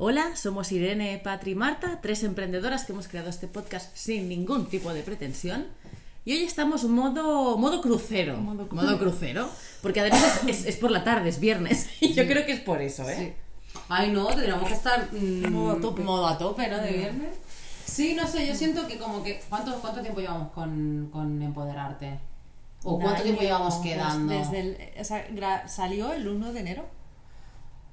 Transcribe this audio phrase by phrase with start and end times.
[0.00, 4.66] Hola, somos Irene, Patri y Marta, tres emprendedoras que hemos creado este podcast sin ningún
[4.66, 5.66] tipo de pretensión.
[6.24, 8.36] Y hoy estamos modo, modo crucero.
[8.36, 9.48] Modo Modo, crucero.
[9.82, 11.88] Porque además es, es- es por la tarde, es viernes.
[12.00, 13.34] Y yo creo que es por eso, ¿eh?
[13.88, 16.02] Ay, no, tendríamos que estar mm, Modo a tope.
[16.02, 16.78] modo a tope, ¿no?
[16.78, 17.34] De viernes.
[17.84, 19.40] Sí, no sé, yo siento que como que...
[19.48, 22.18] ¿Cuánto, cuánto tiempo llevamos con, con empoderarte?
[22.84, 24.32] ¿O cuánto tiempo llevamos quedando?
[24.32, 26.86] Desde el, o sea, gra- salió el 1 de enero.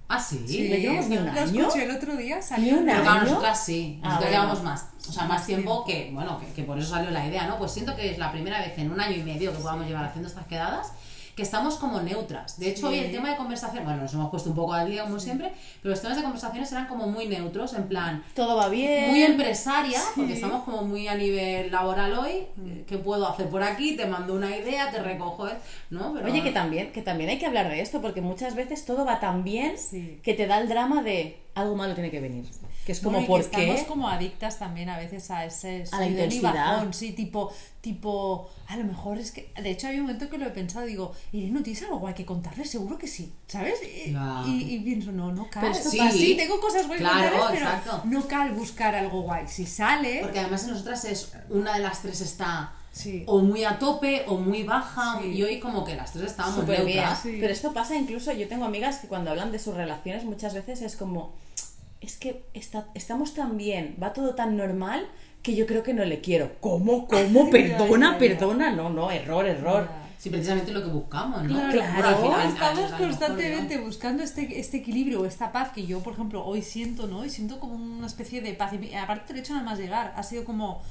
[0.08, 0.38] Ah, sí.
[0.70, 1.62] ¿No llevamos ni un Lo año?
[1.62, 2.78] escuché el otro día, salió.
[2.78, 3.22] un Pero año.
[3.24, 4.00] nosotras sí.
[4.04, 4.32] Ah, bueno.
[4.32, 7.48] llevamos más, o sea, más tiempo que, bueno, que, que por eso salió la idea,
[7.48, 7.58] ¿no?
[7.58, 10.06] Pues siento que es la primera vez en un año y medio que podamos llevar
[10.06, 10.92] haciendo estas quedadas
[11.36, 12.58] que estamos como neutras.
[12.60, 12.94] De hecho, Sí.
[12.94, 15.52] hoy el tema de conversación, bueno, nos hemos puesto un poco al día como siempre,
[15.82, 19.10] pero los temas de conversaciones eran como muy neutros, en plan, Todo va bien.
[19.10, 22.48] muy empresaria, porque estamos como muy a nivel laboral hoy.
[22.88, 23.98] ¿Qué puedo hacer por aquí?
[23.98, 25.56] Te mando una idea, te recojo, ¿eh?
[25.90, 26.14] ¿no?
[26.14, 29.04] Pero, Oye, que también, que también hay que hablar de esto, porque muchas veces todo
[29.06, 29.76] va tan bien
[30.24, 32.46] que te da el drama de algo malo tiene que venir.
[32.86, 33.64] Que es como, y ¿por que qué?
[33.64, 36.54] Estamos como adictas también a veces a ese A la intensidad.
[36.54, 40.38] bajón, sí, tipo, tipo, a lo mejor es que, de hecho hay un momento que
[40.38, 42.64] lo he pensado, digo, Irene, ¿no tienes algo guay que contarle?
[42.64, 43.80] Seguro que sí, ¿sabes?
[43.84, 44.44] Y, Ya.
[44.48, 45.64] y, y pienso, no, no cal.
[45.64, 48.02] Pero esto sí, sí, tengo cosas guay que Claro, contarles, pero exacto.
[48.06, 49.48] no cal buscar algo guay.
[49.48, 53.24] Si sale, Porque además en nosotras es una de las tres está Sí.
[53.28, 55.30] o muy a tope o muy baja Sí.
[55.30, 57.04] y hoy como que las tres estábamos Súper bien.
[57.22, 57.38] Sí.
[57.42, 60.82] Pero esto pasa incluso, yo tengo amigas que cuando hablan de sus relaciones muchas veces
[60.82, 61.34] es como,
[62.06, 65.08] es que está, estamos tan bien, va todo tan normal
[65.42, 66.54] que yo creo que no le quiero.
[66.60, 67.08] ¿Cómo?
[67.08, 67.50] ¿Cómo?
[67.52, 68.72] Perdona, perdona.
[68.72, 69.88] No, no, error, error.
[70.18, 71.50] Sí, precisamente lo que buscamos, ¿no?
[71.50, 75.86] Claro, Claro, Bueno, final- al- estamos a constantemente buscando este, este equilibrio esta paz que
[75.86, 77.24] yo, por ejemplo, hoy siento, ¿no?
[77.26, 78.74] Y siento como una especie de paz.
[78.74, 80.82] Y aparte, el hecho nada más llegar ha sido como.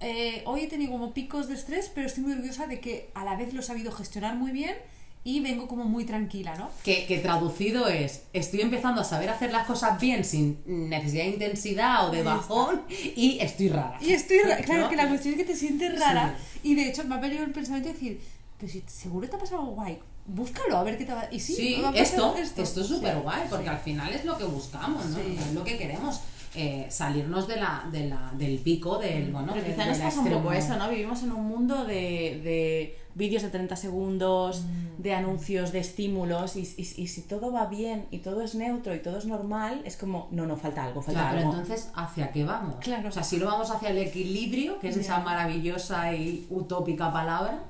[0.00, 3.24] eh, hoy he tenido como picos de estrés, pero estoy muy orgullosa de que a
[3.24, 4.76] la vez lo he sabido gestionar muy bien
[5.24, 6.70] y vengo como muy tranquila, ¿no?
[6.82, 11.30] Que, que traducido es, estoy empezando a saber hacer las cosas bien sin necesidad de
[11.30, 12.82] intensidad o de bajón
[13.16, 13.98] y estoy rara.
[14.00, 14.38] Y estoy.
[14.40, 14.88] ra- Claro, ¿No?
[14.88, 17.52] que la cuestión es que te sientes rara y de hecho me ha venido el
[17.52, 18.20] pensamiento de decir.
[18.58, 21.38] Pero si seguro te ha pasado algo guay, búscalo a ver qué te va Y
[21.40, 25.04] sí, Sí, pasado esto, esto, es súper guay, porque al final es lo que buscamos,
[25.06, 25.16] ¿no?
[25.16, 25.36] Sí.
[25.38, 26.20] Es lo que queremos,
[26.60, 30.28] eh, salirnos de la, de la, del pico, del, bueno, Pero quizá nos pasa un
[30.30, 30.88] poco eso, ¿no?
[30.88, 35.02] Vivimos en un mundo de, de vídeos de 30 segundos, Mm.
[35.02, 38.92] de anuncios, de estímulos, y, y- y si todo va bien y todo es neutro
[38.94, 41.60] y todo es normal, es como, no, no, falta algo, falta Claro, pero algo.
[41.62, 42.76] entonces, ¿hacia qué vamos?
[42.80, 43.08] Claro.
[43.08, 47.60] O sea, si no vamos hacia el equilibrio, que es esa maravillosa y utópica palabra,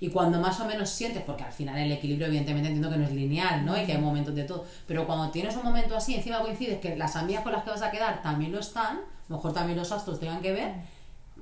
[0.00, 3.04] y cuando más o menos sientes, porque al final el equilibrio evidentemente entiendo que no
[3.04, 3.80] es lineal, ¿no?
[3.80, 6.96] Y que hay momentos de todo, pero cuando tienes un momento así, encima coincides que
[6.96, 9.78] las amigas con las que vas a quedar también lo están, a lo mejor también
[9.78, 10.72] los astros tengan que ver,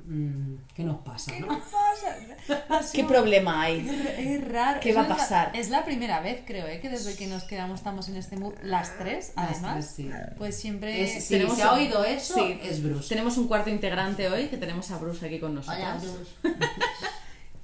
[0.07, 1.47] mm, ¿qué nos pasa, ¿Qué no?
[1.49, 2.87] nos pasa?
[2.93, 3.87] ¿Qué problema hay?
[3.89, 4.81] Es, es raro.
[4.81, 5.51] ¿Qué va a la- pasar?
[5.55, 6.81] Es la primera vez, creo, ¿eh?
[6.81, 9.73] que desde que nos quedamos estamos en este mood, las tres, Las además.
[9.75, 10.11] tres, sí.
[10.39, 11.03] Pues siempre.
[11.03, 12.59] Es- si tenemos se ha un- oído eso, sí.
[12.63, 13.09] es Bruce.
[13.09, 15.79] Tenemos un cuarto integrante hoy, que tenemos a Bruce aquí con nosotros.
[15.79, 16.57] Hola, Bruce.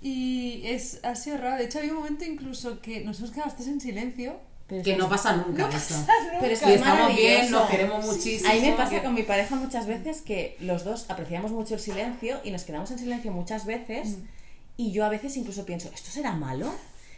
[0.02, 1.56] Y es, ha sido raro.
[1.58, 4.36] De hecho, había un momento incluso que nos hemos quedado hasta en silencio.
[4.66, 5.94] Pero Que es- no pasa nunca No eso.
[5.94, 6.38] pasa nunca.
[6.40, 8.50] Pero es que es estamos bien, nos queremos muchísimo.
[8.50, 11.74] A mí me pasa que- con mi pareja muchas veces que los dos apreciamos mucho
[11.74, 14.18] el silencio y nos quedamos en silencio muchas veces
[14.76, 16.72] y yo a veces incluso pienso, ¿esto será malo?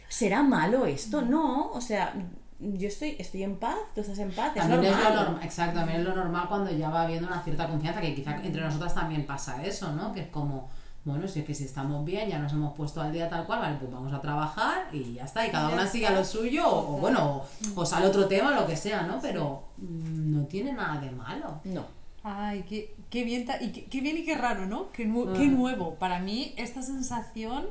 [0.09, 1.21] ¿Será malo esto?
[1.21, 2.13] No, o sea,
[2.59, 5.13] yo estoy, estoy en paz, tú estás en paz, es También es normal.
[5.15, 8.13] lo normal, exacto, también es lo normal cuando ya va habiendo una cierta confianza, que
[8.15, 10.13] quizá entre nosotras también pasa eso, ¿no?
[10.13, 10.69] Que es como,
[11.05, 13.59] bueno, si es que si estamos bien, ya nos hemos puesto al día tal cual,
[13.59, 16.67] vale, pues vamos a trabajar y ya está, y cada una sigue a lo suyo,
[16.67, 17.43] o, o bueno,
[17.75, 19.19] o, o sale otro tema, lo que sea, ¿no?
[19.21, 21.61] Pero mm, no tiene nada de malo.
[21.63, 21.85] No.
[22.23, 24.91] Ay, qué, qué bien, ta- y qué, qué bien y qué raro, ¿no?
[24.91, 25.55] Qué, nu- qué Mm.
[25.55, 25.93] nuevo.
[25.95, 27.67] Para mí, esta sensación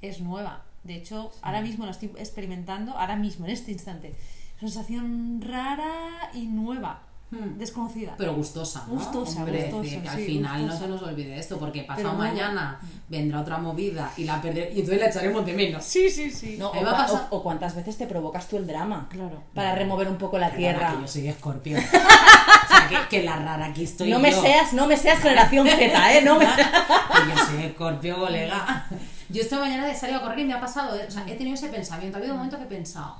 [0.00, 0.62] es nueva.
[0.84, 4.14] De hecho, ahora mismo la estoy experimentando, ahora mismo, en este instante.
[4.60, 7.58] Sensación rara y nueva, Hmm.
[7.58, 8.14] desconocida.
[8.18, 8.94] Pero gustosa, ¿no?
[8.94, 10.86] Gustosa, Hombre, gustosa, decir que al sí, final gustosa.
[10.88, 14.80] no se nos olvide esto, porque pasado mañana vendrá otra movida y la perderé, y
[14.80, 15.84] entonces la echaremos de menos.
[15.84, 16.56] Sí, sí, sí.
[16.58, 19.06] No, o, va a cua- pasar- o- o cuántas veces te provocas tú el drama
[19.10, 19.44] Claro.
[19.54, 20.94] para remover un poco la Perdona, tierra.
[20.96, 21.78] que yo soy escorpio.
[21.78, 25.68] o sea, que, que la rara aquí estoy No me seas, no me seas generación
[25.68, 26.22] Z, ¿eh?
[26.22, 28.86] No me Que yo soy escorpio, colega.
[29.28, 31.54] Yo esta mañana he salido a correr y me ha pasado, o sea, he tenido
[31.54, 33.14] ese pensamiento, ha habido un momento que he pensado,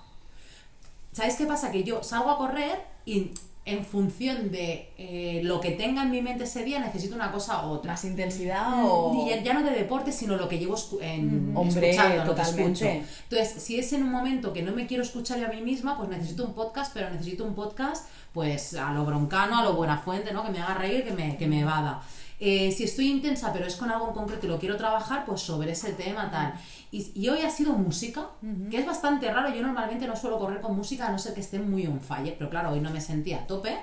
[1.12, 1.70] ¿sabéis qué pasa?
[1.70, 3.30] Que yo salgo a correr y
[3.66, 7.66] en función de eh, lo que tenga en mi mente ese día necesito una cosa
[7.66, 7.92] u otra.
[7.92, 11.52] más intensidad o Y ya, ya no de deporte, sino lo que llevo escu- en,
[11.54, 12.72] Hombre, escuchando, lo que totalmente.
[12.96, 13.12] escucho.
[13.30, 15.96] Entonces, si es en un momento que no me quiero escuchar yo a mí misma,
[15.98, 19.98] pues necesito un podcast, pero necesito un podcast pues a lo broncano, a lo buena
[19.98, 20.42] fuente, ¿no?
[20.44, 22.00] Que me haga reír, que me, que me evada.
[22.42, 25.42] Eh, si estoy intensa, pero es con algo en concreto y lo quiero trabajar, pues
[25.42, 26.54] sobre ese tema, tal.
[26.90, 28.30] Y, y hoy ha sido música,
[28.70, 29.54] que es bastante raro.
[29.54, 32.34] Yo normalmente no suelo correr con música a no ser que esté muy on fire,
[32.38, 33.76] pero claro, hoy no me sentía a tope.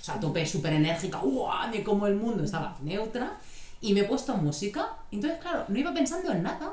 [0.00, 1.68] o sea, a tope súper enérgica, ¡guau!
[1.70, 3.32] Me como el mundo, estaba neutra.
[3.80, 4.96] Y me he puesto música.
[5.10, 6.72] Entonces, claro, no iba pensando en nada.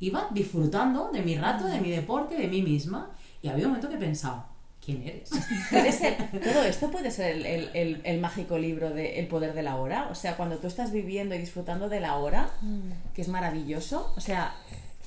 [0.00, 3.10] Iba disfrutando de mi rato, de mi deporte, de mí misma.
[3.42, 4.44] Y había un momento que he pensado,
[4.88, 5.28] ¿quién eres?
[5.70, 9.52] Puede ser- todo esto puede ser el, el- el- el mágico libro de El poder
[9.52, 10.08] de la hora.
[10.10, 12.50] O sea, cuando tú estás viviendo y disfrutando de la hora,
[13.14, 14.14] que es maravilloso.
[14.16, 14.54] O sea,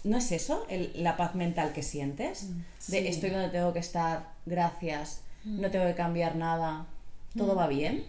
[0.04, 2.50] ¿no es eso la paz mental que sientes?
[2.88, 3.08] De Sí.
[3.08, 6.86] estoy donde tengo que estar, gracias, no tengo que cambiar nada,
[7.36, 8.04] todo va bien.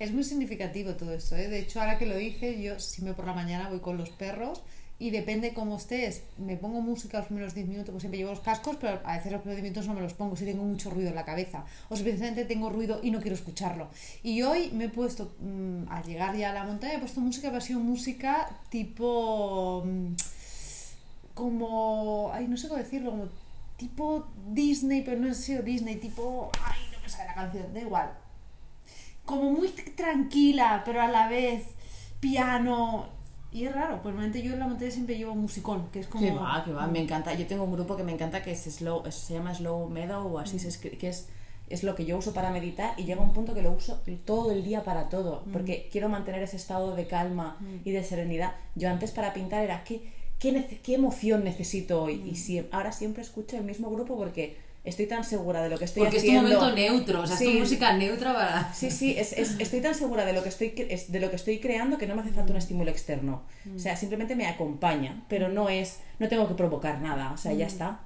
[0.00, 1.48] Es muy significativo todo esto, ¿eh?
[1.48, 4.60] De hecho, ahora que lo dices, yo siempre por la mañana voy con los perros
[4.98, 8.40] y depende cómo estés, me pongo música los primeros 10 minutos, pues siempre llevo los
[8.40, 10.90] cascos, pero a veces los primeros 10 minutos no me los pongo si tengo mucho
[10.90, 13.88] ruido en la cabeza o si precisamente tengo ruido y no quiero escucharlo.
[14.22, 17.48] Y hoy me he puesto, mm, al llegar ya a la montaña, he puesto música,
[17.48, 19.82] pero ha sido música tipo...
[19.84, 20.14] mm,
[21.34, 22.30] como...
[22.32, 23.28] Ay, no sé cómo decirlo, como
[23.76, 26.50] tipo Disney, pero no ha sido Disney, tipo...
[26.64, 28.26] Ay, no me sale la canción, da igual
[29.26, 31.64] como muy tranquila, pero a la vez
[32.20, 33.15] piano.
[33.56, 36.22] Y es raro, pues normalmente yo en la montaña siempre llevo musicón, que es como...
[36.24, 37.32] Que va, que va, me encanta.
[37.34, 40.26] Yo tengo un grupo que me encanta que es slow, es- se llama Slow Meadow
[40.34, 41.28] o así se escribe, que es,
[41.70, 44.50] es lo que yo uso para meditar y llega un punto que lo uso todo
[44.52, 48.52] el día para todo, porque quiero mantener ese estado de calma y de serenidad.
[48.74, 50.02] Yo antes para pintar era, ¿qué,
[50.38, 52.22] qué, qué emoción necesito hoy?
[52.26, 55.84] Y sie- ahora siempre escucho el mismo grupo porque estoy tan segura de lo que
[55.84, 56.58] estoy Porque es tu haciendo.
[56.60, 57.52] momento neutro, o sea, es Sí.
[57.52, 58.72] tu música neutra para...
[58.72, 61.36] Sí, sí, es, es- estoy tan segura de lo que estoy es- de lo que
[61.36, 63.42] estoy creando que no me hace falta un estímulo externo.
[63.74, 67.52] O sea, simplemente me acompaña, pero no es, no tengo que provocar nada, o sea,
[67.52, 68.00] ya está.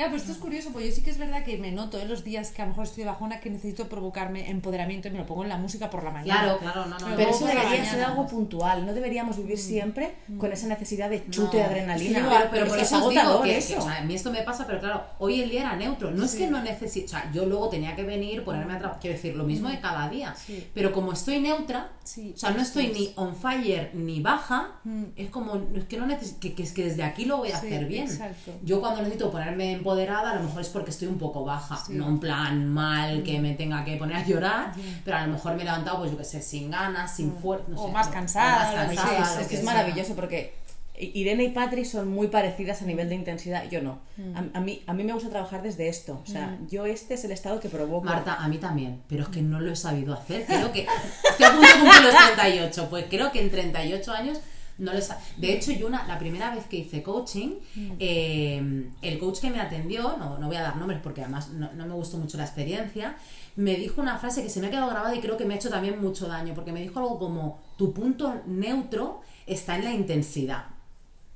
[0.00, 2.08] Claro, pero esto es curioso, porque yo sí que es verdad que me noto en
[2.08, 5.18] los días que a lo mejor estoy de bajona que necesito provocarme empoderamiento y me
[5.18, 6.40] lo pongo en la música por la mañana.
[6.42, 7.16] Claro, claro, no, no.
[7.16, 7.90] Pero eso debería mañana.
[7.90, 11.68] ser algo puntual, no deberíamos vivir siempre con esa necesidad de chute de No.
[11.68, 12.18] adrenalina.
[12.18, 13.74] Sí, pero, pero Es por eso es os digo agotador que, eso.
[13.74, 16.10] que, o sea, a mí esto me pasa, pero claro, hoy el día era neutro.
[16.10, 16.38] No es Sí.
[16.38, 19.36] que no necesite, o sea, yo luego tenía que venir, ponerme a trabajar, quiero decir,
[19.36, 20.34] lo mismo de cada día.
[20.34, 20.66] Sí.
[20.72, 23.12] Pero como estoy neutra, Sí, o sea, no estoy eso ni es.
[23.16, 25.04] on fire ni baja, Mm.
[25.16, 27.60] es como, es que no necesito, que, que es que desde aquí lo voy a
[27.60, 28.04] Sí, hacer bien.
[28.04, 28.52] exacto.
[28.64, 31.94] Yo cuando necesito ponerme empoderada, a lo mejor es porque estoy un poco baja, Sí.
[31.94, 34.72] no en plan mal que me tenga que poner a llorar,
[35.04, 37.64] pero a lo mejor me he levantado, pues yo que sé, sin ganas, sin fuerza,
[37.68, 40.54] no O sé, más no, cansada, o más cansada, es que es maravilloso porque
[40.98, 44.00] Irene y Patri son muy parecidas a nivel de intensidad, yo no.
[44.34, 47.24] A, a mí, a mí me gusta trabajar desde esto, o sea, yo este es
[47.24, 48.04] el estado que provoco.
[48.04, 50.44] Marta, a mí también, pero es que no lo he sabido hacer.
[50.46, 50.86] Creo que
[51.30, 54.38] estoy a punto de cumplir los 38, pues creo que en 38 años
[54.80, 57.50] no les De hecho, yo una, la primera vez que hice coaching,
[57.98, 61.70] eh, el coach que me atendió, no, no voy a dar nombres porque además no,
[61.74, 63.16] no me gustó mucho la experiencia,
[63.56, 65.56] me dijo una frase que se me ha quedado grabada y creo que me ha
[65.56, 69.92] hecho también mucho daño, porque me dijo algo como, tu punto neutro está en la
[69.92, 70.64] intensidad.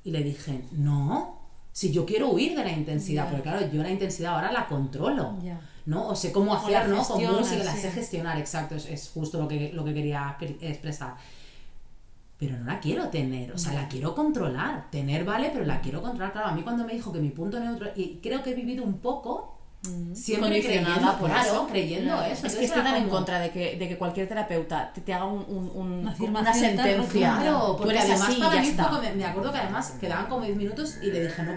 [0.05, 1.38] Y le dije, no,
[1.73, 5.35] si yo quiero huir de la intensidad, porque claro, yo la intensidad ahora la controlo.
[5.87, 6.08] ¿no?
[6.08, 6.96] O sé cómo hacer, ¿no?
[7.08, 10.56] Con música, la sé gestionar, exacto, es, es justo lo que, lo que quería expre-
[10.62, 11.14] expresar.
[12.38, 14.90] Pero no la quiero tener, o sea, la quiero controlar.
[14.90, 16.32] Tener vale, pero la quiero controlar.
[16.32, 18.82] Claro, a mí cuando me dijo que mi punto neutro, y creo que he vivido
[18.84, 19.52] un poco,
[20.14, 21.66] siempre Condicionada creyendo, por claro, eso.
[21.69, 22.32] creyendo Claro.
[22.32, 22.46] eso.
[22.46, 25.12] Es que era tan en como- contra de que, de que cualquier terapeuta te, te
[25.12, 27.36] haga un, un- un- Una una, sentencia.
[27.38, 28.84] Claro, porque además así para mí está.
[28.88, 31.52] fue como- me acuerdo que además quedaban como 10 minutos y le dije, no,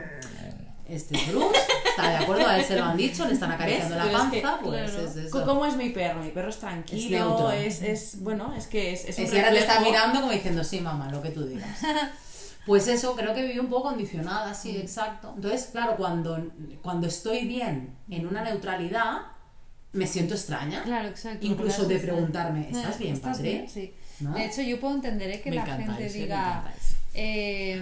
[0.89, 3.95] este es Bruce, está de acuerdo, a él se lo han dicho, le están acariciando
[3.95, 4.05] ¿Ves?
[4.05, 5.07] la Pero es que, panza, pues claro.
[5.07, 5.45] es eso.
[5.45, 6.21] ¿Cómo es mi perro?
[6.23, 7.51] Mi perro es Es tranquilo, neutro.
[7.51, 10.31] es, es, bueno, es que es, es un Es que ahora te está mirando como
[10.31, 11.67] diciendo, sí, mamá, lo que tú digas.
[12.65, 15.31] Pues eso, creo que viví un poco condicionada, sí, exacto.
[15.37, 16.37] Entonces, claro, cuando,
[16.81, 19.19] cuando estoy bien en una neutralidad,
[19.93, 20.83] me siento extraña.
[20.83, 21.45] Claro, exacto.
[21.45, 23.51] Incluso de preguntarme, ¿estás Eh, bien, ¿Estás padre?
[23.53, 23.69] bien?
[23.69, 23.93] Sí.
[24.19, 24.33] ¿No?
[24.33, 26.73] De hecho, yo puedo entender eh, que Me la gente eso, diga.
[27.17, 27.81] Eh,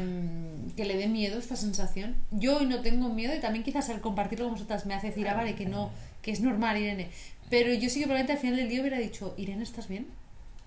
[0.76, 2.16] que le dé miedo esta sensación.
[2.32, 5.28] Yo hoy no tengo miedo y también quizás el compartirlo con vosotras me hace decir,
[5.30, 7.10] ah, vale, que no, que es normal, Irene.
[7.50, 10.08] Pero yo sí que probablemente al final del día hubiera dicho, Irene, ¿estás bien?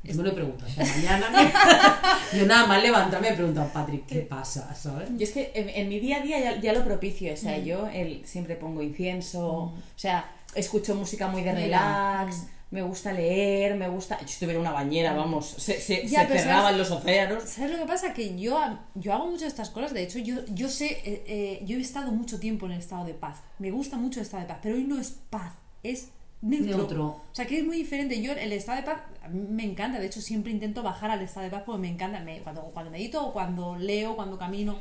[0.04, 0.64] Yo me lo pregunto.
[0.64, 1.28] esta mañana
[2.38, 4.72] yo nada más levantarme me pregunto, Patrick, ¿qué pasa?
[4.74, 5.08] ¿sabes?
[5.16, 7.36] Yo es que en, en mi día a día ya, ya lo propicio, o Mm.
[7.36, 13.12] sea, yo el, siempre pongo incienso, o sea, escucho música muy de relax, me gusta
[13.12, 14.18] leer, me gusta...
[14.20, 16.78] Yo estuve en una bañera, vamos, se, se, Ya, se pero cerraban ¿sabes?
[16.78, 17.44] los océanos.
[17.44, 18.12] ¿Sabes lo que pasa?
[18.12, 18.58] Que yo,
[18.94, 19.94] yo hago muchas de estas cosas.
[19.94, 23.06] De hecho, yo, yo sé, eh, eh, yo he estado mucho tiempo en el estado
[23.06, 23.38] de paz.
[23.58, 26.08] Me gusta mucho el estado de paz, pero hoy no es paz, es
[26.42, 26.76] neutro.
[26.76, 27.06] Neutro.
[27.06, 28.20] O sea, que es muy diferente.
[28.20, 29.98] Yo, el estado de paz, me encanta.
[29.98, 32.20] De hecho, siempre intento bajar al estado de paz porque me encanta.
[32.20, 34.78] Me, cuando, cuando medito, cuando leo, cuando camino.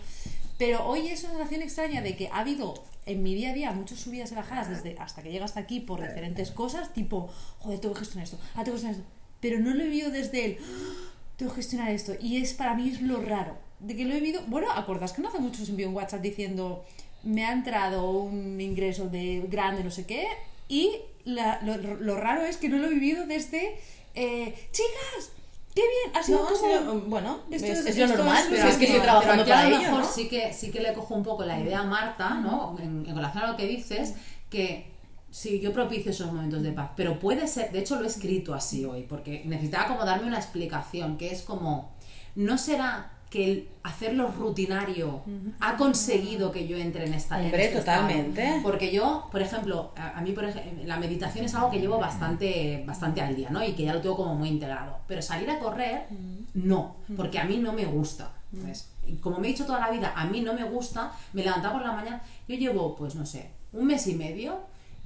[0.58, 2.74] Pero hoy es una sensación extraña de que ha habido
[3.06, 5.80] en mi día a día muchas subidas y bajadas desde hasta que llega hasta aquí
[5.80, 9.08] por diferentes cosas, tipo, joder, tengo que gestionar esto, ah, tengo que gestionar esto.
[9.40, 12.14] Pero no lo he vivido desde el, "Ah, tengo que gestionar esto.
[12.20, 13.56] Y es para mí es lo raro.
[13.80, 14.42] De que lo he vivido.
[14.48, 16.84] Bueno, acordás que no hace mucho os envió un WhatsApp diciendo
[17.24, 20.26] me ha entrado un ingreso de grande, no sé qué,
[20.68, 20.92] y
[21.26, 23.76] lo, lo raro es que no lo he vivido desde.
[24.16, 25.32] eh, ¡Chicas!
[25.78, 26.16] ¡Qué bien!
[26.18, 26.58] Ha sido No, como.
[26.60, 29.30] sido- bueno, esto es, es- es lo esto normal, es- pero es que estoy trabajando
[29.32, 30.12] pero aquí para a lo ello, mejor ¿no?
[30.12, 32.76] sí que sí que le cojo un poco la idea a Marta, ¿no?
[32.80, 34.16] En, en relación a lo que dices,
[34.50, 34.92] que
[35.30, 38.56] sí, yo propicio esos momentos de paz, pero puede ser, de hecho lo he escrito
[38.56, 41.92] así hoy, porque necesitaba como darme una explicación, que es como,
[42.36, 45.22] ¿no será que el hacerlo rutinario
[45.60, 48.02] ha conseguido que yo entre en esta en Hombre, este estado?
[48.04, 48.60] totalmente.
[48.64, 51.98] Porque yo, por ejemplo, a, a mí por ejemplo, la meditación es algo que llevo
[52.00, 53.64] bastante, bastante al día, ¿no?
[53.64, 55.00] Y que ya lo tengo como muy integrado.
[55.08, 56.06] Pero salir a correr,
[56.54, 58.32] no, porque a mí no me gusta.
[58.62, 61.44] Pues, y como me he dicho toda la vida, a mí no me gusta, me
[61.44, 64.60] levantaba por la mañana, yo llevo, pues no sé, un mes y medio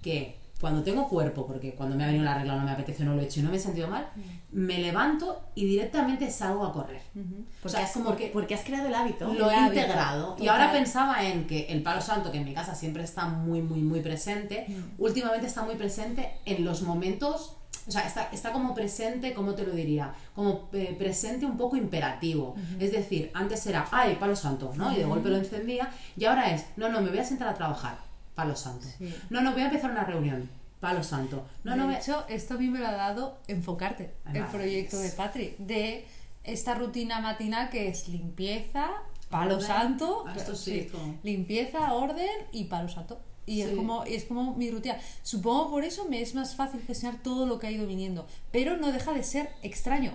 [0.04, 3.16] que cuando tengo cuerpo, porque cuando me ha venido la regla no me apetece, no
[3.16, 4.08] lo he hecho y no me he sentido mal,
[4.52, 7.02] me levanto y directamente salgo a correr.
[7.16, 7.22] O
[7.62, 9.28] Porque, sea, has, es como porque, que porque has creado el hábito.
[9.34, 10.36] lo el he hábito, integrado.
[10.40, 13.62] Y ahora pensaba en que el palo santo, que en mi casa siempre está muy,
[13.62, 14.68] muy, muy presente,
[15.00, 17.58] últimamente está muy presente en los momentos.
[17.88, 20.14] O sea, está, está como presente, ¿cómo te lo diría?
[20.36, 22.54] Como eh, presente un poco imperativo.
[22.80, 24.94] Es decir, antes era, ay, palo santo, ¿no?
[24.94, 25.90] Y de golpe lo encendía.
[26.16, 27.98] Y ahora es, no, no, me voy a sentar a trabajar,
[28.36, 28.86] palo santo.
[28.98, 29.14] Sí.
[29.30, 31.46] No, no, voy a empezar una reunión, palo santo.
[31.64, 34.46] No, no, de a- hecho, esto a mí me lo ha dado enfocarte, Ay, el
[34.46, 36.06] proyecto de Patri, de
[36.44, 38.90] esta rutina matinal que es limpieza,
[39.30, 39.68] palo Orden.
[39.68, 40.90] santo, Ah, esto sí,
[41.24, 43.22] limpieza, orden y palo santo.
[43.46, 44.98] Y es, como, es como mi rutina.
[45.24, 48.78] Supongo por eso me es más fácil gestionar todo lo que ha ido viniendo, pero
[48.78, 50.14] no deja de ser extraño.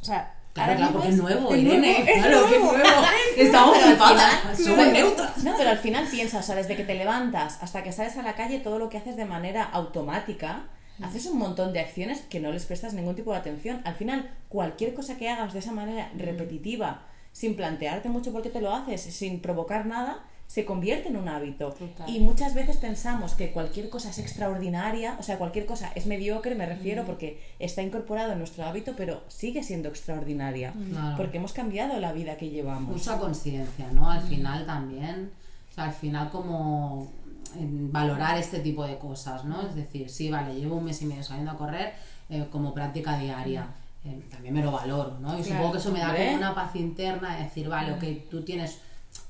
[0.00, 1.78] O sea, Claro, claro, porque es nuevo, es Irene.
[1.92, 2.78] nuevo, es claro, que es nuevo.
[3.36, 5.44] Estamos final- Somos neutras.
[5.44, 8.22] No, pero al final piensas, o sea, desde que te levantas hasta que sales a
[8.22, 10.64] la calle, todo lo que haces de manera automática,
[11.02, 13.82] haces un montón de acciones que no les prestas ningún tipo de atención.
[13.84, 18.48] Al final, cualquier cosa que hagas de esa manera repetitiva, sin plantearte mucho por qué
[18.48, 21.72] te lo haces, sin provocar nada, se convierte en un hábito.
[21.72, 22.08] Total.
[22.08, 26.54] Y muchas veces pensamos que cualquier cosa es extraordinaria, o sea, cualquier cosa es mediocre,
[26.54, 30.72] me refiero, porque está incorporado en nuestro hábito, pero sigue siendo extraordinaria.
[30.90, 31.16] Claro.
[31.16, 32.92] Porque hemos cambiado la vida que llevamos.
[32.96, 34.10] mucha conciencia, ¿no?
[34.10, 35.30] Al final también,
[35.70, 37.10] o sea, al final como
[37.58, 39.62] en valorar este tipo de cosas, ¿no?
[39.66, 41.94] Es decir, sí, vale, llevo un mes y medio saliendo a correr
[42.28, 43.66] eh, como práctica diaria.
[44.04, 45.38] eh, también me lo valoro, ¿no?
[45.38, 48.28] Y Claro, supongo que eso me da como una paz interna de decir, vale, ok,
[48.30, 48.78] tú tienes,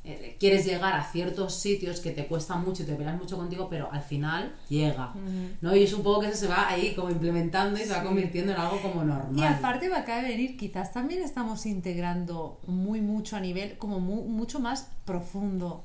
[0.05, 3.69] eh, quieres llegar a ciertos sitios que te cuesta mucho y te peleas mucho contigo,
[3.69, 5.13] pero al final llega,
[5.61, 5.75] ¿no?
[5.75, 8.59] Y yo supongo que eso se va ahí como implementando y se va convirtiendo en
[8.59, 9.37] algo como normal.
[9.37, 14.25] Y aparte va a venir, quizás también estamos integrando muy mucho a nivel, como mu-
[14.25, 15.85] mucho más profundo,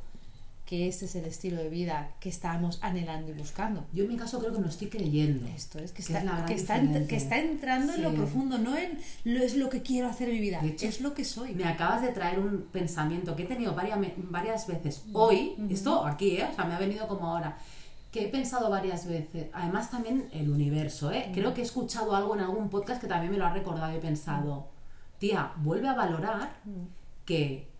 [0.72, 3.84] que este es el estilo de vida que estamos anhelando y buscando.
[3.92, 5.46] Yo en mi caso creo que no estoy creyendo.
[5.48, 8.78] Esto es que Que está, es que está, que está entrando en lo profundo, no
[8.78, 11.54] en lo es lo que quiero hacer en mi vida, hecho, es lo que soy.
[11.56, 14.00] Me acabas de traer un pensamiento que he tenido varias,
[14.30, 15.12] varias veces Mm.
[15.18, 16.48] hoy, esto aquí, ¿eh?
[16.50, 17.58] o sea, me ha venido como ahora,
[18.14, 21.26] que he pensado varias veces, además también el universo, ¿eh?
[21.28, 21.34] Mm.
[21.34, 23.98] creo que he escuchado algo en algún podcast que también me lo ha recordado y
[23.98, 24.70] he pensado,
[25.20, 26.86] tía, vuelve a valorar Mm.
[27.26, 27.71] que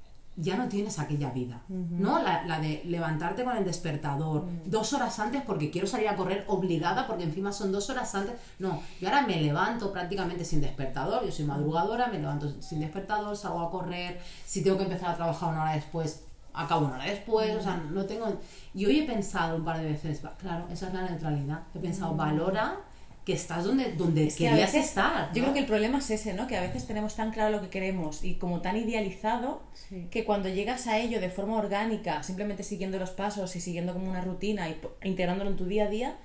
[0.42, 2.22] ya no tienes aquella vida, ¿no?
[2.22, 6.44] La, la de levantarte con el despertador dos horas antes porque quiero salir a correr
[6.48, 8.36] obligada porque encima son dos horas antes.
[8.60, 13.38] No, yo ahora me levanto prácticamente sin despertador, yo soy madrugadora, me levanto sin despertador,
[13.38, 17.06] salgo a correr, si tengo que empezar a trabajar una hora después, acabo una hora
[17.06, 18.28] después, o sea, no tengo...
[18.74, 22.16] Y hoy he pensado un par de veces, claro, esa es la neutralidad, he pensado,
[22.16, 22.78] valora
[23.26, 25.32] que estás donde, donde Es que a querías veces- estar.
[25.34, 26.48] Yo creo que el problema es ese, ¿no?
[26.48, 30.08] Que a veces tenemos tan claro lo que queremos y como tan idealizado Sí.
[30.10, 34.10] que cuando llegas a ello de forma orgánica, simplemente siguiendo los pasos y siguiendo como
[34.10, 36.18] una rutina y integrándolo en tu día a día,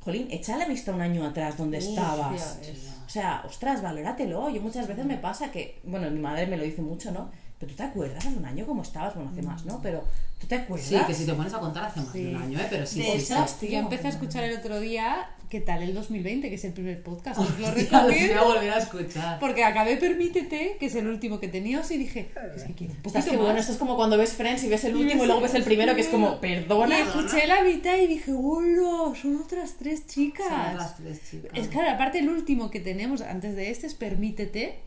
[0.00, 2.58] jolín, echa la vista un año atrás donde Uf, estabas.
[3.06, 4.50] O sea, ostras, valóratelo.
[4.50, 7.30] Yo muchas veces me pasa que, bueno, mi madre me lo dice mucho, ¿no?
[7.58, 9.80] Pero tú te acuerdas hace un año cómo estabas, bueno, hace más, ¿no?
[9.82, 10.04] Pero
[10.38, 10.88] tú te acuerdas.
[10.88, 12.24] Sí, que si te pones a contar hace más Sí.
[12.24, 12.66] de un año, ¿eh?
[12.68, 13.68] Pero sí, De sí, sí.
[13.68, 17.02] yo empecé a escuchar el otro día qué tal el 2020, que es el primer
[17.02, 17.38] podcast.
[17.38, 18.40] Os lo lo voy recomiendo.
[18.40, 19.38] a volver a escuchar.
[19.38, 23.30] Porque acabé Permítete, que es el último que teníamos, y dije, es que quiero poquito
[23.30, 25.54] qué bueno, esto es como cuando ves Friends y ves el último y, luego ves
[25.54, 26.98] el primero que es como, perdona.
[26.98, 29.14] Y escuché la mitad y dije, ¡hola!
[29.20, 30.46] Son otras tres chicas.
[30.46, 31.50] Son las tres chicas.
[31.54, 34.80] Es claro, aparte el último que tenemos antes de este es Permítete.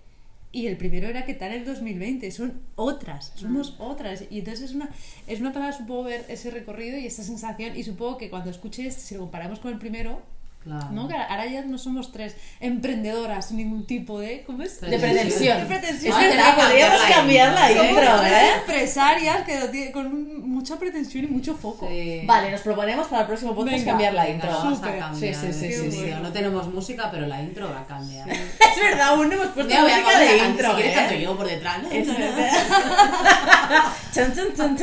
[0.51, 2.31] Y el primero era ¿Qué tal el 2020?
[2.31, 4.23] Son otras, somos otras.
[4.31, 4.89] Y entonces es una,
[5.27, 7.77] es una pasada, supongo, ver ese recorrido y esta sensación.
[7.77, 10.23] Y supongo que cuando escuche este, si lo comparamos con el primero,
[10.63, 10.87] Claro.
[10.91, 11.07] ¿no?
[11.07, 14.43] Que ahora ya no somos tres emprendedoras sin ningún tipo de.
[14.43, 14.81] ¿Cómo es?
[14.81, 15.57] De pretensión.
[15.57, 16.21] De pretensión.
[16.21, 17.89] Es verdad, podríamos cambiar cambiar la la intro.
[17.89, 18.51] intro, Somos tres ¿eh?
[18.59, 21.87] empresarias que con mucha pretensión y mucho foco.
[21.87, 22.23] Sí.
[22.25, 24.51] Vale, nos proponemos para el próximo podcast Venga, cambiar la Venga, intro.
[24.51, 24.95] vamos Súper.
[24.95, 25.35] a cambiar.
[25.35, 26.13] Sí, sí, sí, sí.
[26.21, 28.29] No tenemos música, pero la intro va a cambiar.
[28.29, 30.95] Es verdad, aún no hemos puesto Mira, música de la intro, Si quieres ¿eh?
[30.95, 31.83] canto yo por detrás.
[31.83, 31.89] ¿no?
[31.91, 32.07] Es
[34.13, 34.77] chun, chun.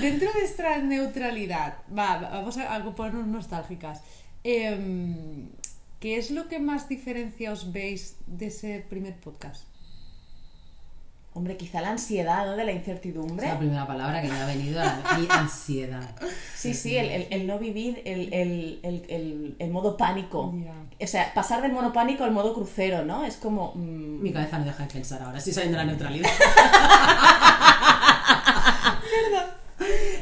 [0.00, 4.00] Dentro de esta neutralidad, va, vamos a, a ponernos nostálgicas.
[4.44, 5.48] Em,
[6.00, 9.64] ¿Qué es lo que más diferencia os veis de ese primer podcast?
[11.34, 12.56] Hombre, quizá la ansiedad, ¿no?
[12.56, 13.46] De la Es incertidumbre.
[13.46, 15.02] la primera palabra que me ha venido a la
[15.40, 16.16] ansiedad.
[16.56, 20.52] Sí, sí, el, el- el no vivir, el, el- el- el- el modo pánico.
[21.00, 23.24] O sea, pasar del modo pánico al modo crucero, ¿no?
[23.24, 23.72] Es como...
[23.76, 26.30] mm, Mi cabeza no deja de pensar ahora, estoy saliendo de la neutralidad.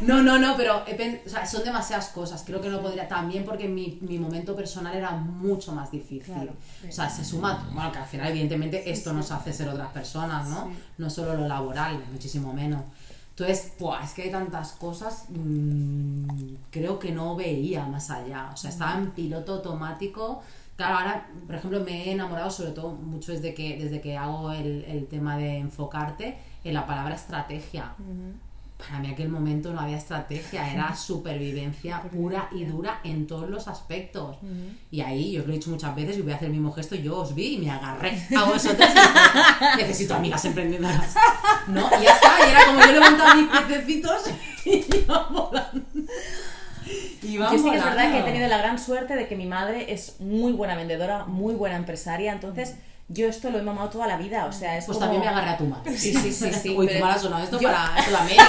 [0.08, 2.42] No, no, no, pero he o sea, son demasiadas cosas.
[2.46, 3.06] Creo que no podría.
[3.06, 6.32] También porque mi, mi momento personal era mucho más difícil.
[6.32, 6.52] Claro,
[6.88, 7.68] o sea, se suma.
[7.74, 10.70] Bueno, que al final, evidentemente, esto nos hace ser otras personas, ¿no?
[10.96, 12.84] No solo lo laboral, muchísimo menos.
[13.30, 15.26] Entonces, buah, es que hay tantas cosas.
[15.28, 18.50] mm, creo que no veía más allá.
[18.54, 20.42] O sea, estaba en piloto automático.
[20.76, 24.52] Claro, ahora, por ejemplo, me he enamorado sobre todo mucho desde que, desde que hago
[24.52, 27.92] el, el tema de enfocarte en la palabra estrategia.
[28.78, 33.66] Para mí aquel momento no había estrategia, era supervivencia pura y dura en todos los
[33.66, 34.36] aspectos.
[34.90, 36.72] Y ahí, yo os lo he dicho muchas veces y voy a hacer el mismo
[36.72, 38.88] gesto, yo os vi y me agarré a vosotros
[39.74, 41.14] y necesito amigas emprendedoras.
[41.66, 41.88] ¿No?
[42.00, 44.30] Y ya está, y era como yo levantaba mis pececitos
[44.64, 45.86] y iban volando.
[47.22, 49.46] Iban Yo sí que es verdad que he tenido la gran suerte de que mi
[49.46, 52.76] madre es muy buena vendedora, muy buena empresaria, entonces
[53.08, 55.10] yo esto lo he mamado toda la vida, o sea, es Pues como...
[55.10, 55.96] también me agarré a tu madre.
[55.96, 58.44] Sí, sí, sí, sí, Uy, pero tu madre ha sonado esto yo- para Sudamérica.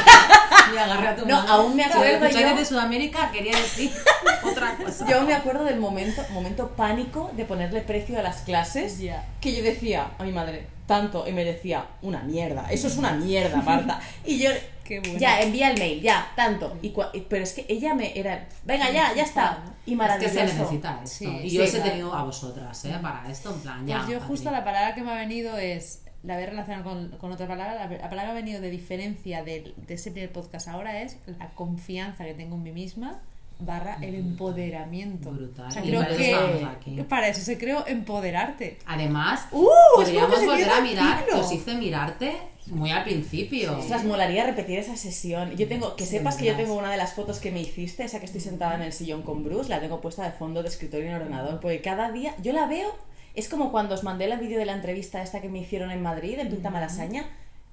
[0.73, 1.49] Me agarré a tu No, madre.
[1.51, 3.91] aún me acuerdo yo- de Sudamérica quería decir.
[5.09, 8.99] Yo me acuerdo del momento, momento pánico de ponerle precio a las clases,
[9.41, 13.11] que yo decía a mi madre, tanto, y me decía, una mierda, eso es una
[13.13, 13.99] mierda, Marta.
[14.25, 14.49] Y yo,
[14.83, 15.19] Qué bueno.
[15.19, 16.75] ya, envía el mail, ya, tanto.
[16.81, 16.93] Y
[17.29, 19.59] pero es que ella me era, venga, ya, ya está.
[19.85, 20.33] Y Es que maravilloso.
[20.35, 21.07] se necesita esto.
[21.19, 21.89] Sí, y yo sí, os he claro.
[21.91, 22.95] tenido a vosotras, ¿eh?
[23.01, 23.97] Para esto, en plan, ya.
[24.05, 27.09] Pues yo justo la palabra que me ha venido es, la voy a relacionar con,
[27.19, 30.31] con otra palabra, la, la palabra que ha venido de diferencia del- de, ese primer
[30.31, 33.19] podcast ahora es la confianza que tengo en mí misma
[33.59, 35.31] barra el empoderamiento.
[35.31, 35.67] Brutal.
[35.67, 38.79] O sea, Y creo que para eso se creó empoderarte.
[38.85, 39.67] Además, ¡Uh!
[39.95, 43.77] podríamos volver a mirar, que os hice mirarte muy al principio.
[43.77, 45.55] Ostras, molaría repetir esa sesión.
[45.55, 48.03] Yo tengo, que Sí, sepas que yo tengo una de las fotos que me hiciste,
[48.03, 50.69] esa que estoy sentada en el sillón con Bruce, la tengo puesta de fondo de
[50.69, 52.95] escritorio en el ordenador, porque cada día yo la veo,
[53.35, 56.01] es como cuando os mandé el vídeo de la entrevista esta que me hicieron en
[56.01, 57.25] Madrid, en Pinta Malasaña,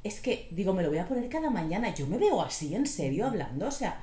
[0.03, 2.87] es que digo, me lo voy a poner cada mañana, yo me veo así, en
[2.87, 4.01] serio, hablando, o sea,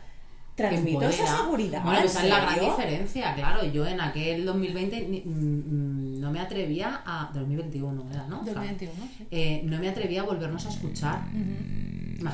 [0.55, 1.83] transmito esa seguridad.
[1.83, 3.65] Bueno, ¿en esa es la gran diferencia, claro.
[3.65, 7.31] Yo en aquel 2020 ni- mm, mm, no me atrevía a.
[7.33, 8.41] 2021 era, ¿no?
[8.41, 9.27] O sea, 2021, sí.
[9.31, 11.21] eh, no me atrevía a volvernos a escuchar.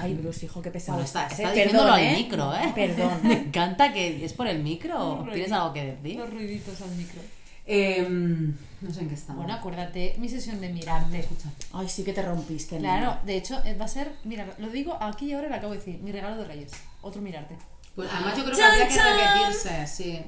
[0.02, 0.14] Ay.
[0.14, 1.56] Bruce, hijo, qué pesado Bueno, está, estás, está ¿eh?
[1.64, 2.14] diciéndolo al ¿eh?
[2.18, 2.72] micro, ¿eh?
[2.76, 3.12] Perdón.
[3.24, 5.26] Me encanta que es por el micro.
[5.34, 6.18] ¿Tienes algo que decir?
[6.20, 7.22] Los ruiditos al micro.
[7.66, 9.44] Em, no sé en qué estamos.
[9.44, 11.28] Bueno, acuérdate mi sesión de mirarte.
[11.74, 12.78] Ay, sí que te rompiste.
[12.80, 15.74] Claro, de hecho, eh, va a ser, mira, lo digo aquí y ahora lo acabo
[15.74, 17.56] de decir, mi regalo de Reyes, otro mirarte.
[17.95, 18.99] Pues además yo creo que ¡Chan, habría que
[19.39, 20.23] repetirse, sí.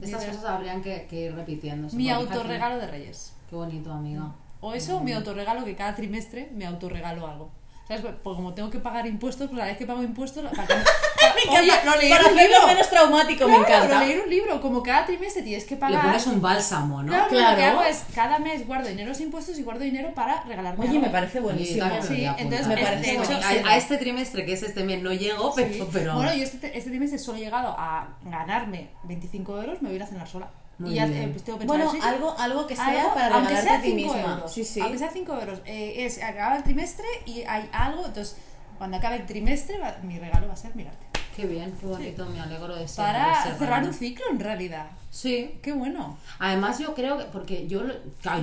[0.00, 0.32] Estas Mira.
[0.32, 1.94] cosas habrían que, que ir repitiéndose.
[1.96, 3.34] Mi porque, autorregalo de Reyes.
[3.48, 4.32] Qué bonito, amiga.
[4.60, 7.50] O eso, mi autorregalo, que cada trimestre me autorregalo algo.
[7.88, 8.02] ¿Sabes?
[8.22, 10.44] Pues como tengo que pagar impuestos, pues a la vez que pago impuestos...
[10.54, 10.74] Para que-
[11.46, 11.84] Me Oye, encanta.
[11.94, 12.66] lo leí Para un libro.
[12.66, 13.94] menos traumático, me Claro, encanta.
[14.00, 16.02] Lo leí en un libro, como cada trimestre tienes que Le pagar...
[16.02, 17.08] pones un bálsamo, ¿no?
[17.12, 17.50] Claro, pero Claro.
[17.52, 20.80] lo que hago es, cada mes guardo dinero los impuestos y guardo dinero para regalarme
[20.84, 21.02] Oye, algo.
[21.02, 21.86] me parece buenísimo.
[21.86, 23.66] me Sí, entonces me parece hecho, buenísimo.
[23.68, 25.72] a, a este trimestre, que es este mes, no llego, pero...
[25.72, 25.88] Sí.
[25.92, 26.14] pero...
[26.14, 29.96] Bueno, yo este, este trimestre solo he llegado a ganarme 25 euros, me voy a
[29.96, 30.48] ir a cenar sola.
[30.78, 31.24] Muy y ya bien.
[31.24, 33.68] eh, pues tengo pensado Bueno, sí, sí, algo, algo que sea algo, para aunque regalarte
[33.68, 34.32] sea a ti 5 misma.
[34.32, 34.80] euros, Sí, sí.
[34.80, 35.58] Aunque sea 5 euros.
[35.66, 38.36] eh, es, acaba el trimestre y hay algo, entonces
[38.78, 41.04] cuando acabe el trimestre va- mi regalo va a ser mirarte.
[41.36, 43.04] Qué bien, qué bonito, me alegro de ser.
[43.04, 44.86] Para de ser cerrar un ciclo en realidad.
[45.10, 45.58] Sí.
[45.62, 46.18] Qué bueno.
[46.38, 47.82] Además yo creo que, porque yo,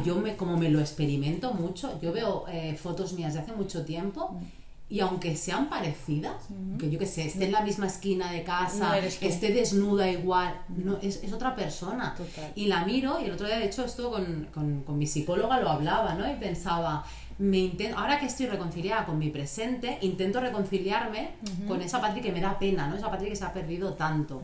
[0.03, 3.85] yo me, como me lo experimento mucho, yo veo eh, fotos mías de hace mucho
[3.85, 4.43] tiempo Mm.
[4.89, 6.35] y aunque sean parecidas,
[6.79, 10.97] que yo que sé, esté en la misma esquina de casa, esté desnuda igual, no,
[11.01, 12.15] es, es otra persona.
[12.15, 12.51] Total.
[12.55, 15.59] Y la miro y el otro día, de hecho, esto con, con, con mi psicóloga
[15.59, 16.29] lo hablaba, ¿no?
[16.31, 17.05] Y pensaba,
[17.39, 21.31] me intento, ahora que estoy reconciliada con mi presente, intento reconciliarme
[21.67, 22.95] con esa Patri que me da pena, ¿no?
[22.95, 24.41] Esa Patri que se ha perdido tanto.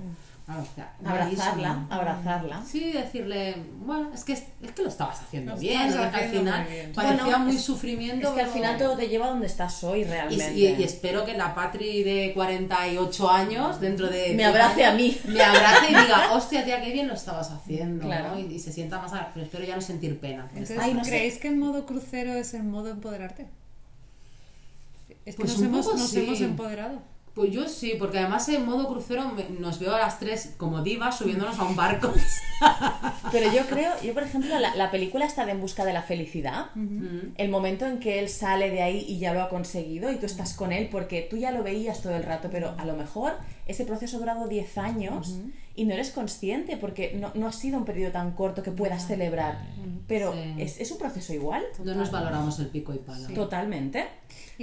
[0.76, 2.62] Sea, Abrazarla, abrazarla.
[2.66, 6.92] Sí, decirle, bueno, es que, es que lo estabas haciendo bien, al final muy bien.
[6.94, 8.28] parecía Bueno, muy es- sufrimiento.
[8.28, 10.54] Es que al final todo te lleva a donde estás hoy realmente.
[10.54, 14.34] y- y espero que la Patri de 48 años, dentro de.
[14.36, 15.18] Me abrace a mí.
[15.26, 18.06] Me abrace y diga, hostia, tía, qué bien lo estabas haciendo.
[18.06, 18.32] Claro.
[18.36, 18.40] ¿no?
[18.40, 19.14] y, y se sienta más.
[19.34, 20.44] Pero espero ya no sentir pena.
[20.50, 21.10] Entonces, estas Ay, no sé.
[21.12, 23.48] ¿creéis que el modo crucero es el modo empoderarte?
[25.26, 26.20] Es que Pues nos, un hemos, poco nos sí.
[26.20, 27.13] hemos empoderado.
[27.36, 30.84] Pues yo sí, porque además en modo crucero me- nos veo a las tres como
[30.84, 32.14] divas subiéndonos a un barco.
[33.32, 36.04] Pero yo creo, yo por ejemplo, la, la película está de En busca de la
[36.04, 36.68] felicidad.
[37.36, 40.26] El momento en que él sale de ahí y ya lo ha conseguido y tú
[40.28, 43.34] estás con él porque tú ya lo veías todo el rato, pero a lo mejor
[43.66, 45.36] ese proceso ha durado 10 años
[45.76, 49.08] y no eres consciente porque no, no ha sido un periodo tan corto que puedas
[49.08, 49.58] celebrar.
[50.08, 50.56] Pero Sí.
[50.60, 51.64] es, es un proceso igual.
[51.84, 53.28] No nos valoramos el pico y pala.
[53.30, 54.06] Totalmente.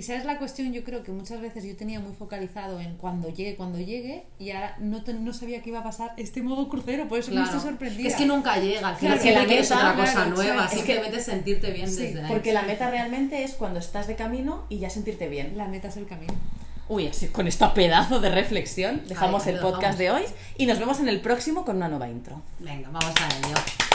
[0.01, 3.29] Y sabes la cuestión, yo creo que muchas veces yo tenía muy focalizado en cuando
[3.29, 6.71] llegue, cuando llegue, y ahora no, te- no sabía que iba a pasar este modo
[6.71, 8.09] crucero, por eso me estoy sorprendida.
[8.09, 10.71] Es que nunca llega, al final Claro, siempre la meta, otra cosa claro, nueva, es
[10.71, 12.29] que- simplemente sentirte bien Sí, desde ahí.
[12.29, 15.59] Porque la meta realmente es cuando estás de camino y ya sentirte bien.
[15.59, 16.33] La meta es el camino.
[16.89, 20.23] Uy, así con esta pedazo de reflexión dejamos el podcast de hoy
[20.57, 22.41] y nos vemos en el próximo con una nueva intro.
[22.59, 23.90] Venga, vamos a ello.